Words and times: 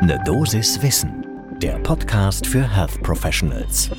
Ne 0.00 0.16
Dosis 0.24 0.80
Wissen, 0.80 1.26
der 1.60 1.72
Podcast 1.80 2.46
für 2.46 2.62
Health 2.62 3.02
Professionals. 3.02 3.90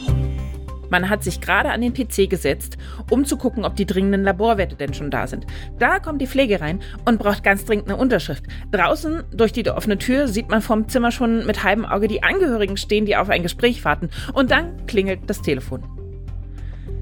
Man 0.89 1.09
hat 1.09 1.25
sich 1.25 1.41
gerade 1.41 1.71
an 1.71 1.81
den 1.81 1.93
PC 1.93 2.29
gesetzt, 2.29 2.77
um 3.09 3.25
zu 3.25 3.35
gucken, 3.35 3.65
ob 3.65 3.75
die 3.75 3.85
dringenden 3.85 4.23
Laborwerte 4.23 4.77
denn 4.77 4.93
schon 4.93 5.11
da 5.11 5.27
sind. 5.27 5.45
Da 5.77 5.99
kommt 5.99 6.21
die 6.21 6.27
Pflege 6.27 6.61
rein 6.61 6.79
und 7.03 7.19
braucht 7.19 7.43
ganz 7.43 7.65
dringend 7.65 7.89
eine 7.89 7.97
Unterschrift. 7.97 8.45
Draußen 8.71 9.23
durch 9.33 9.51
die 9.51 9.69
offene 9.69 9.97
Tür 9.97 10.29
sieht 10.29 10.49
man 10.49 10.61
vom 10.61 10.87
Zimmer 10.87 11.11
schon 11.11 11.45
mit 11.45 11.65
halbem 11.65 11.85
Auge 11.85 12.07
die 12.07 12.23
Angehörigen 12.23 12.77
stehen, 12.77 13.05
die 13.05 13.17
auf 13.17 13.29
ein 13.29 13.43
Gespräch 13.43 13.83
warten. 13.83 14.09
Und 14.33 14.51
dann 14.51 14.85
klingelt 14.87 15.19
das 15.27 15.41
Telefon. 15.41 15.83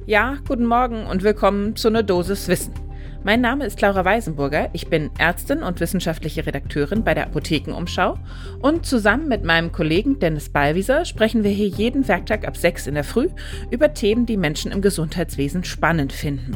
Ja, 0.07 0.37
guten 0.47 0.65
Morgen 0.65 1.05
und 1.05 1.21
willkommen 1.21 1.75
zu 1.75 1.87
einer 1.87 2.01
Dosis 2.01 2.47
Wissen. 2.47 2.86
Mein 3.27 3.41
Name 3.41 3.65
ist 3.65 3.81
Laura 3.81 4.05
Weisenburger. 4.05 4.69
Ich 4.71 4.87
bin 4.87 5.09
Ärztin 5.17 5.61
und 5.61 5.81
wissenschaftliche 5.81 6.45
Redakteurin 6.45 7.03
bei 7.03 7.13
der 7.13 7.25
Apothekenumschau. 7.25 8.17
Und 8.61 8.85
zusammen 8.85 9.27
mit 9.27 9.43
meinem 9.43 9.73
Kollegen 9.73 10.17
Dennis 10.17 10.47
Ballwieser 10.47 11.03
sprechen 11.03 11.43
wir 11.43 11.51
hier 11.51 11.67
jeden 11.67 12.07
Werktag 12.07 12.47
ab 12.47 12.55
6 12.55 12.87
in 12.87 12.93
der 12.93 13.03
Früh 13.03 13.27
über 13.69 13.93
Themen, 13.93 14.25
die 14.25 14.37
Menschen 14.37 14.71
im 14.71 14.81
Gesundheitswesen 14.81 15.65
spannend 15.65 16.13
finden. 16.13 16.55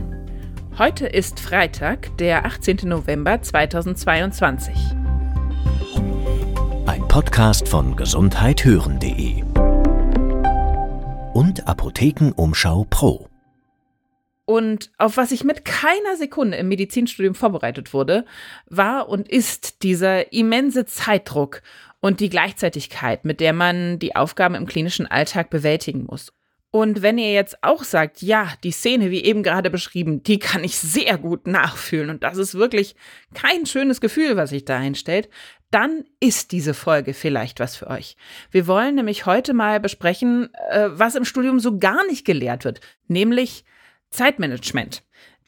Heute 0.78 1.08
ist 1.08 1.42
Freitag, 1.42 2.18
der 2.20 2.46
18. 2.46 2.78
November 2.84 3.42
2022. 3.42 4.74
Ein 6.86 7.06
Podcast 7.10 7.68
von 7.68 7.98
gesundheithören.de 7.98 9.44
und 11.34 11.68
Apothekenumschau 11.68 12.86
Pro. 12.90 13.31
Und 14.52 14.92
auf 14.98 15.16
was 15.16 15.32
ich 15.32 15.46
mit 15.46 15.64
keiner 15.64 16.18
Sekunde 16.18 16.58
im 16.58 16.68
Medizinstudium 16.68 17.36
vorbereitet 17.36 17.94
wurde, 17.94 18.26
war 18.66 19.08
und 19.08 19.30
ist 19.30 19.82
dieser 19.82 20.34
immense 20.34 20.86
Zeitdruck 20.86 21.62
und 22.02 22.20
die 22.20 22.28
Gleichzeitigkeit, 22.28 23.24
mit 23.24 23.40
der 23.40 23.54
man 23.54 23.98
die 23.98 24.14
Aufgaben 24.18 24.56
im 24.56 24.66
klinischen 24.66 25.08
Alltag 25.08 25.52
bewältigen 25.52 26.04
muss. 26.04 26.34
Und 26.70 27.02
wenn 27.02 27.18
ihr 27.18 27.32
jetzt 27.32 27.64
auch 27.64 27.86
sagt, 27.86 28.22
ja, 28.22 28.52
die 28.66 28.72
Szene, 28.72 29.10
wie 29.10 29.24
eben 29.24 29.42
gerade 29.42 29.70
beschrieben, 29.70 30.22
die 30.22 30.38
kann 30.38 30.66
ich 30.66 30.78
sehr 30.78 31.18
gut 31.18 31.48
nachfühlen 31.48 32.10
und 32.10 32.22
das 32.22 32.38
ist 32.38 32.56
wirklich 32.56 32.98
kein 33.34 33.66
schönes 33.66 34.02
Gefühl, 34.02 34.36
was 34.36 34.50
sich 34.50 34.66
da 34.66 34.78
einstellt, 34.78 35.30
dann 35.70 36.04
ist 36.20 36.52
diese 36.52 36.74
Folge 36.74 37.14
vielleicht 37.14 37.62
was 37.62 37.78
für 37.78 37.88
euch. 37.88 38.18
Wir 38.52 38.68
wollen 38.68 38.96
nämlich 38.96 39.26
heute 39.26 39.54
mal 39.54 39.80
besprechen, 39.80 40.50
äh, 40.72 40.90
was 40.92 41.16
im 41.16 41.24
Studium 41.24 41.62
so 41.62 41.78
gar 41.78 42.06
nicht 42.08 42.26
gelehrt 42.26 42.66
wird, 42.66 42.82
nämlich 43.08 43.64
Zeitmanagement. 44.12 45.04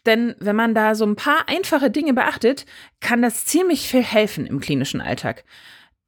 Denn 0.06 0.36
wenn 0.40 0.56
man 0.56 0.74
da 0.74 0.96
so 0.96 1.06
ein 1.06 1.16
paar 1.16 1.48
einfache 1.48 1.90
Dinge 1.90 2.14
beachtet, 2.14 2.66
kann 3.00 3.22
das 3.22 3.46
ziemlich 3.46 3.88
viel 3.88 4.04
helfen 4.04 4.46
im 4.46 4.60
klinischen 4.60 5.02
Alltag. 5.02 5.46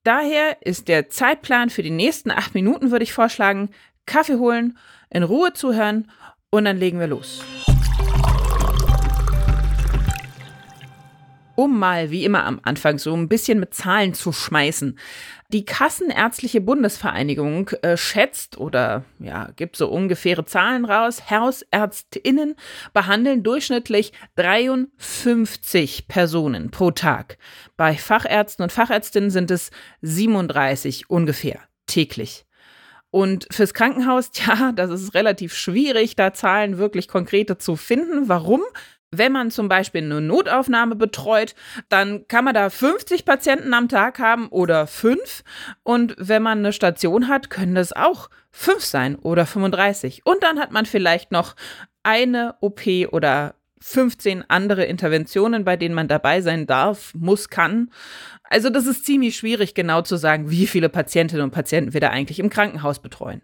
Daher 0.04 0.58
ist 0.62 0.88
der 0.88 1.10
Zeitplan 1.10 1.70
für 1.70 1.82
die 1.82 1.90
nächsten 1.90 2.32
acht 2.32 2.54
Minuten, 2.54 2.92
würde 2.92 3.04
ich 3.04 3.14
vorschlagen, 3.14 3.70
Kaffee 4.06 4.36
holen, 4.36 4.78
in 5.10 5.24
Ruhe 5.24 5.54
zuhören 5.54 6.12
und 6.52 6.66
dann 6.66 6.78
legen 6.78 7.00
wir 7.00 7.08
los. 7.08 7.44
Um 11.56 11.80
mal 11.80 12.12
wie 12.12 12.26
immer 12.26 12.46
am 12.46 12.60
Anfang 12.64 12.98
so 12.98 13.16
ein 13.16 13.28
bisschen 13.28 13.60
mit 13.60 13.74
Zahlen 13.74 14.14
zu 14.14 14.32
schmeißen. 14.32 14.98
Die 15.50 15.66
Kassenärztliche 15.66 16.62
Bundesvereinigung 16.62 17.70
äh, 17.82 17.98
schätzt 17.98 18.58
oder 18.58 19.06
ja, 19.20 19.52
gibt 19.56 19.76
so 19.76 19.90
ungefähre 19.90 20.46
Zahlen 20.46 20.86
raus. 20.86 21.30
Hausärztinnen 21.30 22.56
behandeln 22.94 23.44
durchschnittlich 23.44 24.12
53 24.36 26.08
Personen 26.08 26.72
pro 26.72 26.92
Tag. 26.92 27.38
Bei 27.78 27.96
Fachärzten 27.96 28.64
und 28.64 28.72
Fachärztinnen 28.72 29.30
sind 29.30 29.52
es 29.52 29.72
37 30.02 31.10
ungefähr 31.10 31.60
täglich. 31.86 32.46
Und 33.16 33.48
fürs 33.50 33.74
Krankenhaus, 33.74 34.32
ja, 34.46 34.74
das 34.74 34.90
ist 34.90 35.14
relativ 35.14 35.56
schwierig, 35.56 36.18
da 36.18 36.34
Zahlen 36.34 36.78
wirklich 36.78 37.08
konkrete 37.08 37.58
zu 37.58 37.78
finden. 37.78 38.28
Warum? 38.28 38.62
Wenn 39.18 39.32
man 39.32 39.52
zum 39.52 39.68
Beispiel 39.68 40.04
eine 40.04 40.22
Notaufnahme 40.22 40.96
betreut, 40.96 41.56
dann 41.90 42.28
kann 42.28 42.46
man 42.46 42.54
da 42.54 42.70
50 42.70 43.26
Patienten 43.26 43.74
am 43.74 43.90
Tag 43.90 44.20
haben 44.20 44.48
oder 44.50 44.88
fünf. 44.88 45.44
Und 45.84 46.16
wenn 46.18 46.44
man 46.44 46.60
eine 46.60 46.74
Station 46.74 47.28
hat, 47.28 47.50
können 47.50 47.76
das 47.76 47.94
auch 47.94 48.30
fünf 48.52 48.84
sein 48.84 49.16
oder 49.16 49.46
35. 49.46 50.26
Und 50.26 50.44
dann 50.44 50.60
hat 50.60 50.72
man 50.72 50.86
vielleicht 50.86 51.32
noch 51.32 51.56
eine 52.04 52.56
OP 52.62 52.82
oder 53.12 53.56
15 53.82 54.50
andere 54.50 54.86
Interventionen, 54.86 55.64
bei 55.64 55.78
denen 55.78 55.94
man 55.94 56.08
dabei 56.08 56.42
sein 56.42 56.66
darf, 56.66 57.14
muss, 57.14 57.50
kann. 57.50 57.92
Also 58.44 58.70
das 58.70 58.88
ist 58.88 59.06
ziemlich 59.06 59.38
schwierig 59.38 59.76
genau 59.76 60.02
zu 60.02 60.16
sagen, 60.16 60.50
wie 60.50 60.66
viele 60.66 60.90
Patientinnen 60.90 61.44
und 61.44 61.52
Patienten 61.52 61.94
wir 61.94 62.02
da 62.02 62.10
eigentlich 62.10 62.40
im 62.40 62.50
Krankenhaus 62.50 63.00
betreuen. 63.00 63.42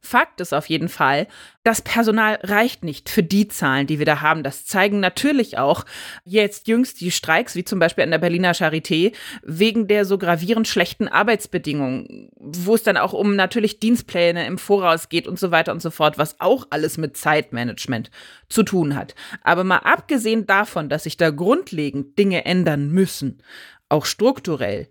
Fakt 0.00 0.40
ist 0.40 0.54
auf 0.54 0.66
jeden 0.66 0.88
Fall, 0.88 1.26
das 1.64 1.82
Personal 1.82 2.38
reicht 2.42 2.84
nicht 2.84 3.10
für 3.10 3.22
die 3.22 3.48
Zahlen, 3.48 3.88
die 3.88 3.98
wir 3.98 4.06
da 4.06 4.20
haben. 4.20 4.42
Das 4.44 4.64
zeigen 4.64 5.00
natürlich 5.00 5.58
auch 5.58 5.84
jetzt 6.24 6.68
jüngst 6.68 7.00
die 7.00 7.10
Streiks, 7.10 7.56
wie 7.56 7.64
zum 7.64 7.80
Beispiel 7.80 8.04
an 8.04 8.12
der 8.12 8.18
Berliner 8.18 8.52
Charité, 8.52 9.12
wegen 9.42 9.88
der 9.88 10.04
so 10.04 10.16
gravierend 10.16 10.68
schlechten 10.68 11.08
Arbeitsbedingungen, 11.08 12.30
wo 12.36 12.76
es 12.76 12.84
dann 12.84 12.96
auch 12.96 13.12
um 13.12 13.34
natürlich 13.34 13.80
Dienstpläne 13.80 14.46
im 14.46 14.56
Voraus 14.56 15.08
geht 15.08 15.26
und 15.26 15.38
so 15.38 15.50
weiter 15.50 15.72
und 15.72 15.82
so 15.82 15.90
fort, 15.90 16.16
was 16.16 16.40
auch 16.40 16.68
alles 16.70 16.96
mit 16.96 17.16
Zeitmanagement 17.16 18.10
zu 18.48 18.62
tun 18.62 18.94
hat. 18.94 19.16
Aber 19.42 19.64
mal 19.64 19.78
abgesehen 19.78 20.46
davon, 20.46 20.88
dass 20.88 21.02
sich 21.02 21.16
da 21.16 21.30
grundlegend 21.30 22.16
Dinge 22.18 22.44
ändern 22.44 22.90
müssen, 22.90 23.42
auch 23.88 24.06
strukturell, 24.06 24.88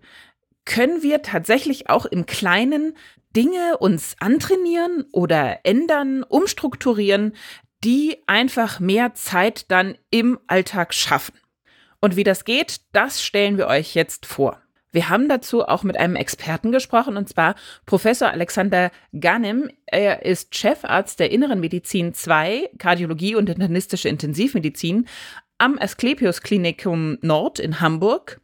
können 0.68 1.02
wir 1.02 1.22
tatsächlich 1.22 1.88
auch 1.88 2.04
im 2.04 2.26
Kleinen 2.26 2.94
Dinge 3.36 3.78
uns 3.78 4.16
antrainieren 4.20 5.04
oder 5.12 5.60
ändern, 5.64 6.22
umstrukturieren, 6.22 7.34
die 7.84 8.16
einfach 8.26 8.80
mehr 8.80 9.14
Zeit 9.14 9.70
dann 9.70 9.96
im 10.10 10.38
Alltag 10.46 10.94
schaffen. 10.94 11.34
Und 12.00 12.16
wie 12.16 12.24
das 12.24 12.44
geht, 12.44 12.80
das 12.92 13.22
stellen 13.22 13.58
wir 13.58 13.66
euch 13.66 13.94
jetzt 13.94 14.26
vor. 14.26 14.60
Wir 14.90 15.10
haben 15.10 15.28
dazu 15.28 15.64
auch 15.64 15.82
mit 15.82 15.98
einem 15.98 16.16
Experten 16.16 16.72
gesprochen, 16.72 17.16
und 17.16 17.28
zwar 17.28 17.56
Professor 17.84 18.30
Alexander 18.30 18.90
Ganem. 19.12 19.70
Er 19.84 20.24
ist 20.24 20.54
Chefarzt 20.54 21.20
der 21.20 21.30
Inneren 21.30 21.60
Medizin 21.60 22.14
2, 22.14 22.70
Kardiologie 22.78 23.34
und 23.34 23.50
internistische 23.50 24.08
Intensivmedizin 24.08 25.06
am 25.58 25.78
Asklepios 25.78 26.40
Klinikum 26.40 27.18
Nord 27.20 27.58
in 27.58 27.80
Hamburg 27.80 28.40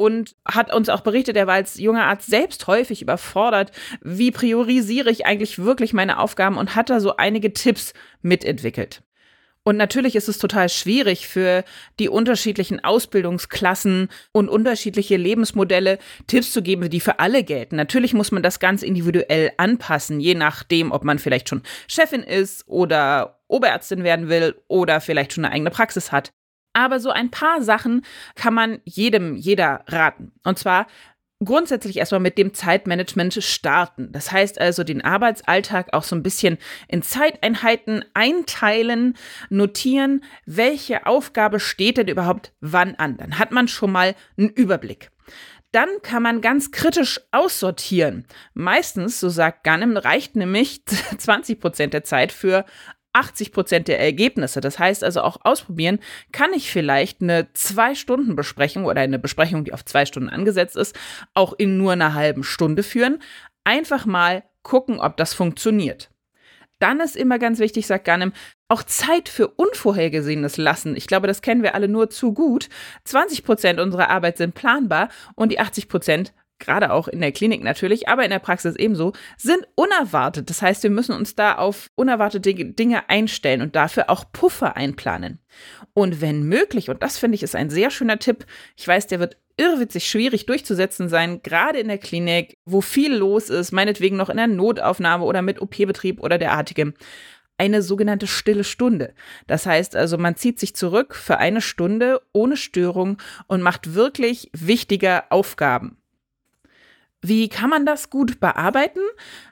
und 0.00 0.34
hat 0.46 0.72
uns 0.72 0.88
auch 0.88 1.02
berichtet, 1.02 1.36
er 1.36 1.46
war 1.46 1.54
als 1.54 1.78
junger 1.78 2.06
Arzt 2.06 2.30
selbst 2.30 2.66
häufig 2.66 3.02
überfordert. 3.02 3.70
Wie 4.00 4.30
priorisiere 4.30 5.10
ich 5.10 5.26
eigentlich 5.26 5.58
wirklich 5.58 5.92
meine 5.92 6.18
Aufgaben 6.18 6.56
und 6.56 6.74
hat 6.74 6.88
da 6.88 7.00
so 7.00 7.16
einige 7.16 7.52
Tipps 7.52 7.92
mitentwickelt. 8.22 9.02
Und 9.62 9.76
natürlich 9.76 10.16
ist 10.16 10.30
es 10.30 10.38
total 10.38 10.70
schwierig 10.70 11.28
für 11.28 11.64
die 11.98 12.08
unterschiedlichen 12.08 12.82
Ausbildungsklassen 12.82 14.08
und 14.32 14.48
unterschiedliche 14.48 15.18
Lebensmodelle 15.18 15.98
Tipps 16.26 16.50
zu 16.50 16.62
geben, 16.62 16.88
die 16.88 17.00
für 17.00 17.18
alle 17.18 17.44
gelten. 17.44 17.76
Natürlich 17.76 18.14
muss 18.14 18.32
man 18.32 18.42
das 18.42 18.58
ganz 18.58 18.82
individuell 18.82 19.52
anpassen, 19.58 20.18
je 20.18 20.34
nachdem, 20.34 20.92
ob 20.92 21.04
man 21.04 21.18
vielleicht 21.18 21.50
schon 21.50 21.62
Chefin 21.88 22.22
ist 22.22 22.66
oder 22.66 23.38
Oberärztin 23.48 24.02
werden 24.02 24.30
will 24.30 24.54
oder 24.66 25.02
vielleicht 25.02 25.34
schon 25.34 25.44
eine 25.44 25.52
eigene 25.52 25.70
Praxis 25.70 26.10
hat. 26.10 26.32
Aber 26.72 27.00
so 27.00 27.10
ein 27.10 27.30
paar 27.30 27.62
Sachen 27.62 28.02
kann 28.34 28.54
man 28.54 28.80
jedem, 28.84 29.36
jeder 29.36 29.84
raten. 29.88 30.32
Und 30.44 30.58
zwar 30.58 30.86
grundsätzlich 31.44 31.96
erstmal 31.96 32.20
mit 32.20 32.36
dem 32.38 32.52
Zeitmanagement 32.52 33.42
starten. 33.42 34.12
Das 34.12 34.30
heißt 34.30 34.60
also 34.60 34.84
den 34.84 35.02
Arbeitsalltag 35.02 35.92
auch 35.92 36.02
so 36.02 36.14
ein 36.14 36.22
bisschen 36.22 36.58
in 36.86 37.02
Zeiteinheiten 37.02 38.04
einteilen, 38.14 39.16
notieren, 39.48 40.22
welche 40.44 41.06
Aufgabe 41.06 41.58
steht 41.58 41.96
denn 41.96 42.08
überhaupt 42.08 42.52
wann 42.60 42.94
an. 42.96 43.16
Dann 43.16 43.38
hat 43.38 43.52
man 43.52 43.68
schon 43.68 43.90
mal 43.90 44.14
einen 44.36 44.50
Überblick. 44.50 45.10
Dann 45.72 45.88
kann 46.02 46.22
man 46.22 46.40
ganz 46.40 46.72
kritisch 46.72 47.20
aussortieren. 47.30 48.26
Meistens, 48.54 49.20
so 49.20 49.28
sagt 49.28 49.62
Ganem, 49.62 49.96
reicht 49.96 50.34
nämlich 50.36 50.84
20 51.18 51.60
Prozent 51.60 51.94
der 51.94 52.04
Zeit 52.04 52.32
für 52.32 52.64
80 53.12 53.52
Prozent 53.52 53.88
der 53.88 54.00
Ergebnisse. 54.00 54.60
Das 54.60 54.78
heißt 54.78 55.02
also 55.02 55.22
auch 55.22 55.38
ausprobieren, 55.42 55.98
kann 56.32 56.52
ich 56.52 56.70
vielleicht 56.70 57.22
eine 57.22 57.52
Zwei-Stunden-Besprechung 57.52 58.84
oder 58.84 59.00
eine 59.00 59.18
Besprechung, 59.18 59.64
die 59.64 59.72
auf 59.72 59.84
zwei 59.84 60.06
Stunden 60.06 60.28
angesetzt 60.28 60.76
ist, 60.76 60.98
auch 61.34 61.52
in 61.52 61.76
nur 61.76 61.92
einer 61.92 62.14
halben 62.14 62.44
Stunde 62.44 62.82
führen. 62.82 63.20
Einfach 63.64 64.06
mal 64.06 64.44
gucken, 64.62 65.00
ob 65.00 65.16
das 65.16 65.34
funktioniert. 65.34 66.10
Dann 66.78 67.00
ist 67.00 67.14
immer 67.14 67.38
ganz 67.38 67.58
wichtig, 67.58 67.86
sagt 67.86 68.06
Ganem, 68.06 68.32
auch 68.68 68.82
Zeit 68.82 69.28
für 69.28 69.48
Unvorhergesehenes 69.48 70.56
lassen. 70.56 70.96
Ich 70.96 71.06
glaube, 71.06 71.26
das 71.26 71.42
kennen 71.42 71.62
wir 71.62 71.74
alle 71.74 71.88
nur 71.88 72.08
zu 72.08 72.32
gut. 72.32 72.68
20 73.04 73.44
Prozent 73.44 73.80
unserer 73.80 74.08
Arbeit 74.08 74.38
sind 74.38 74.54
planbar 74.54 75.10
und 75.34 75.52
die 75.52 75.60
80 75.60 75.88
Prozent 75.88 76.32
gerade 76.60 76.92
auch 76.92 77.08
in 77.08 77.20
der 77.20 77.32
Klinik 77.32 77.64
natürlich, 77.64 78.08
aber 78.08 78.24
in 78.24 78.30
der 78.30 78.38
Praxis 78.38 78.76
ebenso, 78.76 79.12
sind 79.36 79.66
unerwartet. 79.74 80.48
Das 80.50 80.62
heißt, 80.62 80.82
wir 80.82 80.90
müssen 80.90 81.14
uns 81.14 81.34
da 81.34 81.56
auf 81.56 81.88
unerwartete 81.96 82.54
Dinge 82.54 83.08
einstellen 83.08 83.62
und 83.62 83.74
dafür 83.74 84.10
auch 84.10 84.24
Puffer 84.32 84.76
einplanen. 84.76 85.40
Und 85.92 86.20
wenn 86.20 86.44
möglich, 86.44 86.90
und 86.90 87.02
das 87.02 87.18
finde 87.18 87.34
ich 87.34 87.42
ist 87.42 87.56
ein 87.56 87.70
sehr 87.70 87.90
schöner 87.90 88.18
Tipp, 88.18 88.46
ich 88.76 88.86
weiß, 88.86 89.08
der 89.08 89.18
wird 89.18 89.36
irrwitzig 89.56 90.06
schwierig 90.06 90.46
durchzusetzen 90.46 91.08
sein, 91.08 91.42
gerade 91.42 91.78
in 91.78 91.88
der 91.88 91.98
Klinik, 91.98 92.54
wo 92.64 92.80
viel 92.80 93.14
los 93.14 93.50
ist, 93.50 93.72
meinetwegen 93.72 94.16
noch 94.16 94.30
in 94.30 94.38
der 94.38 94.46
Notaufnahme 94.46 95.24
oder 95.24 95.42
mit 95.42 95.60
OP-Betrieb 95.60 96.20
oder 96.20 96.38
derartigem. 96.38 96.94
Eine 97.58 97.82
sogenannte 97.82 98.26
stille 98.26 98.64
Stunde. 98.64 99.12
Das 99.46 99.66
heißt 99.66 99.94
also, 99.94 100.16
man 100.16 100.34
zieht 100.36 100.58
sich 100.58 100.74
zurück 100.74 101.14
für 101.14 101.36
eine 101.36 101.60
Stunde 101.60 102.22
ohne 102.32 102.56
Störung 102.56 103.18
und 103.48 103.60
macht 103.60 103.94
wirklich 103.94 104.50
wichtige 104.54 105.30
Aufgaben. 105.30 105.99
Wie 107.22 107.48
kann 107.48 107.70
man 107.70 107.84
das 107.84 108.08
gut 108.08 108.40
bearbeiten? 108.40 109.00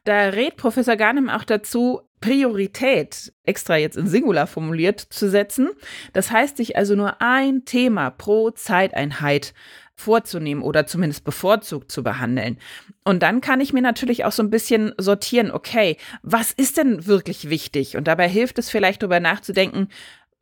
Da 0.05 0.29
rät 0.31 0.57
Professor 0.57 0.97
Garnem 0.97 1.29
auch 1.29 1.45
dazu, 1.45 2.01
Priorität, 2.21 3.33
extra 3.45 3.77
jetzt 3.77 3.97
in 3.97 4.09
Singular 4.09 4.47
formuliert, 4.47 5.01
zu 5.01 5.29
setzen. 5.29 5.71
Das 6.13 6.31
heißt, 6.31 6.57
sich 6.57 6.77
also 6.77 6.95
nur 6.97 7.21
ein 7.21 7.65
Thema 7.65 8.11
pro 8.11 8.51
Zeiteinheit 8.51 9.55
vorzunehmen 9.95 10.63
oder 10.63 10.87
zumindest 10.87 11.25
bevorzugt 11.25 11.93
zu 11.93 12.03
behandeln. 12.03 12.59
Und 13.05 13.23
dann 13.23 13.41
kann 13.41 13.61
ich 13.61 13.73
mir 13.73 13.83
natürlich 13.83 14.25
auch 14.25 14.33
so 14.33 14.43
ein 14.43 14.51
bisschen 14.51 14.93
sortieren, 14.97 15.51
okay, 15.51 15.97
was 16.23 16.53
ist 16.53 16.77
denn 16.77 17.07
wirklich 17.07 17.51
wichtig? 17.51 17.97
Und 17.97 18.05
dabei 18.05 18.29
hilft 18.29 18.59
es 18.59 18.71
vielleicht 18.71 19.03
darüber 19.03 19.21
nachzudenken, 19.21 19.89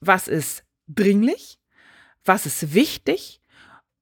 was 0.00 0.28
ist 0.28 0.62
dringlich, 0.88 1.58
was 2.25 2.46
ist 2.46 2.75
wichtig 2.75 3.40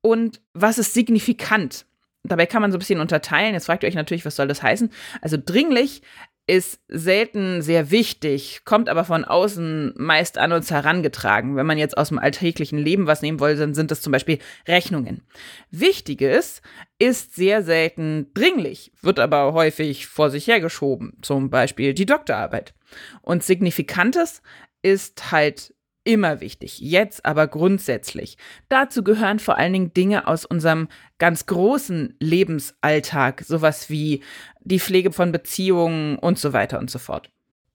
und 0.00 0.40
was 0.52 0.78
ist 0.78 0.92
signifikant. 0.92 1.86
Dabei 2.26 2.46
kann 2.46 2.62
man 2.62 2.72
so 2.72 2.76
ein 2.76 2.80
bisschen 2.80 3.00
unterteilen. 3.00 3.54
Jetzt 3.54 3.66
fragt 3.66 3.82
ihr 3.82 3.88
euch 3.88 3.94
natürlich, 3.94 4.24
was 4.24 4.36
soll 4.36 4.48
das 4.48 4.62
heißen? 4.62 4.90
Also 5.20 5.36
dringlich 5.42 6.02
ist 6.46 6.80
selten 6.88 7.62
sehr 7.62 7.90
wichtig, 7.90 8.62
kommt 8.64 8.90
aber 8.90 9.04
von 9.04 9.24
außen 9.24 9.94
meist 9.96 10.36
an 10.36 10.52
uns 10.52 10.70
herangetragen. 10.70 11.56
Wenn 11.56 11.66
man 11.66 11.78
jetzt 11.78 11.96
aus 11.96 12.08
dem 12.08 12.18
alltäglichen 12.18 12.78
Leben 12.78 13.06
was 13.06 13.22
nehmen 13.22 13.40
will, 13.40 13.56
dann 13.56 13.74
sind 13.74 13.90
das 13.90 14.02
zum 14.02 14.12
Beispiel 14.12 14.38
Rechnungen. 14.68 15.22
Wichtiges 15.70 16.60
ist 16.98 17.34
sehr 17.34 17.62
selten 17.62 18.30
dringlich, 18.34 18.92
wird 19.00 19.20
aber 19.20 19.54
häufig 19.54 20.06
vor 20.06 20.28
sich 20.28 20.46
hergeschoben, 20.46 21.16
zum 21.22 21.48
Beispiel 21.48 21.94
die 21.94 22.06
Doktorarbeit. 22.06 22.74
Und 23.22 23.42
Signifikantes 23.42 24.42
ist 24.82 25.32
halt 25.32 25.74
immer 26.04 26.40
wichtig, 26.40 26.78
jetzt 26.80 27.24
aber 27.24 27.46
grundsätzlich. 27.48 28.36
Dazu 28.68 29.02
gehören 29.02 29.38
vor 29.38 29.58
allen 29.58 29.72
Dingen 29.72 29.94
Dinge 29.94 30.28
aus 30.28 30.44
unserem 30.44 30.88
ganz 31.18 31.46
großen 31.46 32.14
Lebensalltag, 32.20 33.42
sowas 33.42 33.90
wie 33.90 34.22
die 34.60 34.80
Pflege 34.80 35.12
von 35.12 35.32
Beziehungen 35.32 36.18
und 36.18 36.38
so 36.38 36.52
weiter 36.52 36.78
und 36.78 36.90
so 36.90 36.98
fort. 36.98 37.30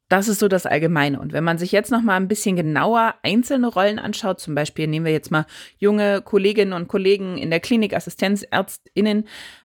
Das 0.09 0.27
ist 0.27 0.39
so 0.39 0.47
das 0.47 0.65
Allgemeine. 0.65 1.19
Und 1.19 1.33
wenn 1.33 1.43
man 1.43 1.59
sich 1.59 1.71
jetzt 1.71 1.91
noch 1.91 2.01
mal 2.01 2.15
ein 2.15 2.27
bisschen 2.27 2.55
genauer 2.55 3.13
einzelne 3.21 3.67
Rollen 3.67 3.99
anschaut, 3.99 4.39
zum 4.39 4.55
Beispiel 4.55 4.87
nehmen 4.87 5.05
wir 5.05 5.11
jetzt 5.11 5.29
mal 5.29 5.45
junge 5.77 6.23
Kolleginnen 6.23 6.73
und 6.73 6.87
Kollegen 6.87 7.37
in 7.37 7.51
der 7.51 7.59
Klinik, 7.59 7.95
Assistenzärztinnen, 7.95 9.27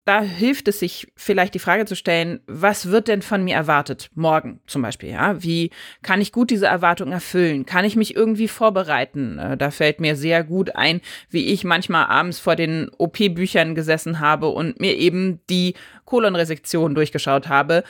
da 0.05 0.21
hilft 0.21 0.67
es 0.67 0.79
sich 0.79 1.11
vielleicht 1.15 1.53
die 1.53 1.59
Frage 1.59 1.85
zu 1.85 1.95
stellen, 1.95 2.41
was 2.45 2.89
wird 2.89 3.07
denn 3.07 3.21
von 3.21 3.43
mir 3.43 3.55
erwartet? 3.55 4.09
Morgen 4.15 4.59
zum 4.67 4.81
Beispiel, 4.81 5.09
ja? 5.09 5.41
Wie 5.41 5.69
kann 6.01 6.19
ich 6.19 6.33
gut 6.33 6.49
diese 6.49 6.65
Erwartung 6.65 7.11
erfüllen? 7.11 7.65
Kann 7.65 7.85
ich 7.85 7.95
mich 7.95 8.15
irgendwie 8.15 8.49
vorbereiten? 8.49 9.39
Äh, 9.39 9.57
da 9.57 9.71
fällt 9.71 10.01
mir 10.01 10.15
sehr 10.15 10.43
gut 10.43 10.75
ein, 10.75 10.99
wie 11.29 11.45
ich 11.45 11.63
manchmal 11.63 12.05
abends 12.05 12.39
vor 12.39 12.55
den 12.55 12.89
OP-Büchern 12.97 13.75
gesessen 13.75 14.19
habe 14.19 14.49
und 14.49 14.79
mir 14.79 14.97
eben 14.97 15.39
die 15.49 15.75
Kolonresektion 16.03 16.95
durchgeschaut 16.95 17.47
habe, 17.47 17.83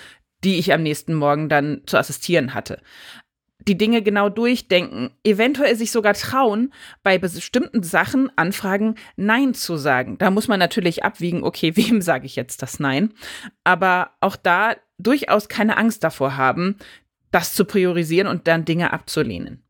die 0.44 0.59
ich 0.59 0.74
am 0.74 0.83
nächsten 0.83 1.13
Morgen 1.13 1.50
dann 1.50 1.81
zu 1.86 1.98
assistieren 1.98 2.54
hatte 2.54 2.80
die 3.68 3.77
Dinge 3.77 4.01
genau 4.01 4.30
durchdenken, 4.30 5.12
eventuell 5.24 5.75
sich 5.75 5.92
sogar 5.92 6.13
trauen, 6.13 6.74
bei 7.01 7.18
bestimmten 7.18 7.83
Sachen, 7.83 8.31
Anfragen 8.36 8.95
Nein 9.15 9.54
zu 9.54 9.77
sagen. 9.77 10.18
Da 10.18 10.31
muss 10.31 10.48
man 10.48 10.60
natürlich 10.60 11.04
abwiegen, 11.04 11.44
okay, 11.44 11.74
wem 11.75 12.01
sage 12.01 12.25
ich 12.25 12.36
jetzt 12.36 12.62
das 12.62 12.80
Nein? 12.80 13.13
Aber 13.63 14.12
auch 14.19 14.36
da 14.36 14.75
durchaus 14.98 15.48
keine 15.48 15.77
Angst 15.77 16.04
davor 16.04 16.38
haben, 16.38 16.77
das 17.31 17.54
zu 17.54 17.65
priorisieren 17.65 18.27
und 18.27 18.48
dann 18.48 18.65
Dinge 18.65 18.94
abzulehnen. 18.94 19.62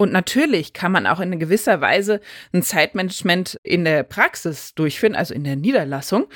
Und 0.00 0.12
natürlich 0.12 0.72
kann 0.72 0.92
man 0.92 1.06
auch 1.06 1.20
in 1.20 1.38
gewisser 1.38 1.82
Weise 1.82 2.22
ein 2.54 2.62
Zeitmanagement 2.62 3.58
in 3.62 3.84
der 3.84 4.02
Praxis 4.02 4.74
durchführen, 4.74 5.14
also 5.14 5.34
in 5.34 5.44
der 5.44 5.56
Niederlassung. 5.56 6.26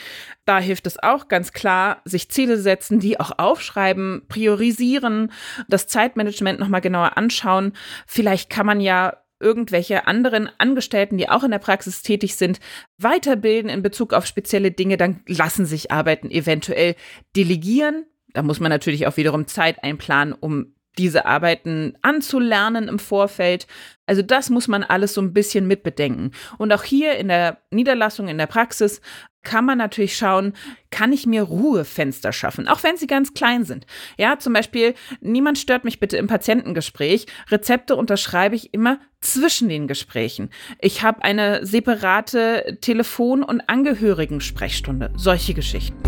Da 0.45 0.59
hilft 0.59 0.87
es 0.87 1.03
auch 1.03 1.29
ganz 1.29 1.55
klar, 1.55 2.03
sich 2.05 2.29
Ziele 2.29 2.59
setzen, 2.59 3.01
die 3.01 3.19
auch 3.19 3.39
aufschreiben, 3.39 4.27
priorisieren, 4.29 5.33
das 5.67 5.87
Zeitmanagement 5.87 6.61
nochmal 6.61 6.83
genauer 6.83 7.17
anschauen. 7.17 7.73
Vielleicht 8.07 8.51
kann 8.51 8.67
man 8.67 8.83
ja 8.83 9.17
irgendwelche 9.41 10.07
anderen 10.07 10.51
Angestellten, 10.59 11.17
die 11.17 11.31
auch 11.31 11.43
in 11.43 11.51
der 11.51 11.59
Praxis 11.59 12.03
tätig 12.03 12.37
sind, 12.37 12.61
weiterbilden 12.99 13.71
in 13.71 13.81
Bezug 13.81 14.13
auf 14.13 14.27
spezielle 14.27 14.73
Dinge, 14.73 14.99
dann 14.99 15.23
lassen 15.27 15.65
sich 15.65 15.91
Arbeiten 15.91 16.31
eventuell 16.31 16.97
delegieren. 17.35 18.05
Da 18.35 18.43
muss 18.43 18.61
man 18.61 18.69
natürlich 18.69 19.07
auch 19.07 19.17
wiederum 19.17 19.47
Zeit 19.47 19.83
einplanen, 19.83 20.35
um 20.35 20.75
diese 20.99 21.27
Arbeiten 21.27 21.97
anzulernen 22.03 22.89
im 22.89 22.99
Vorfeld. 22.99 23.67
Also 24.07 24.23
das 24.23 24.51
muss 24.51 24.69
man 24.69 24.83
alles 24.83 25.15
so 25.15 25.21
ein 25.21 25.33
bisschen 25.33 25.67
mitbedenken. 25.67 26.33
Und 26.59 26.73
auch 26.73 26.85
hier 26.85 27.17
in 27.17 27.29
der 27.29 27.59
Niederlassung, 27.71 28.29
in 28.29 28.39
der 28.39 28.47
Praxis, 28.47 29.01
kann 29.45 29.67
man 29.67 29.79
natürlich 29.79 30.17
schauen, 30.17 30.55
kann 30.91 31.13
ich 31.13 31.27
mir 31.27 31.43
Ruhefenster 31.43 32.33
schaffen, 32.33 32.67
auch 32.67 32.83
wenn 32.83 32.97
sie 32.97 33.07
ganz 33.07 33.35
klein 33.35 33.65
sind. 33.65 33.87
Ja, 34.17 34.39
zum 34.39 34.55
Beispiel, 34.55 34.95
niemand 35.21 35.59
stört 35.59 35.85
mich 35.85 36.01
bitte 36.01 36.17
im 36.17 36.27
Patientengespräch. 36.27 37.27
Rezepte 37.51 37.95
unterschreibe 37.95 38.57
ich 38.57 38.73
immer 38.73 38.99
zwischen 39.21 39.69
den 39.69 39.87
Gesprächen. 39.87 40.51
Ich 40.81 41.03
habe 41.03 41.23
eine 41.23 41.65
separate 41.67 42.79
Telefon- 42.81 43.43
und 43.43 43.69
Angehörigensprechstunde. 43.69 45.13
Solche 45.17 45.55
Geschichten. 45.55 45.99